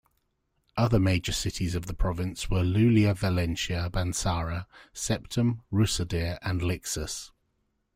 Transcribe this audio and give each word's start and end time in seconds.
Other 0.77 0.97
major 0.99 1.31
cities 1.31 1.75
of 1.75 1.85
the 1.85 1.93
province 1.93 2.49
were 2.49 2.63
Iulia 2.63 3.13
Valentia 3.13 3.87
Banasa, 3.87 4.65
Septem, 4.93 5.61
Rusadir 5.71 6.39
and 6.41 6.59
Lixus. 6.59 7.29